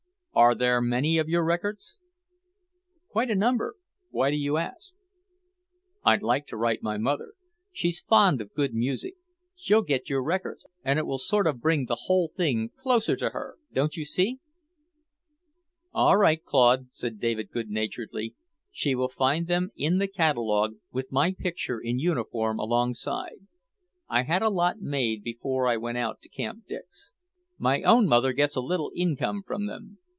[0.33, 1.99] "Are there many of your records?"
[3.09, 3.75] "Quite a number.
[4.11, 4.93] Why do you ask?"
[6.05, 7.33] "I'd like to write my mother.
[7.73, 9.15] She's fond of good music.
[9.57, 13.31] She'll get your records, and it will sort of bring the whole thing closer to
[13.31, 14.39] her, don't you see?"
[15.93, 18.33] "All right, Claude," said David good naturedly.
[18.71, 23.45] "She will find them in the catalogue, with my picture in uniform alongside.
[24.07, 27.13] I had a lot made before I went out to Camp Dix.
[27.57, 29.97] My own mother gets a little income from them.